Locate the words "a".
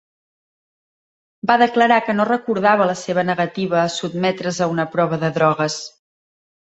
3.81-3.91, 4.67-4.69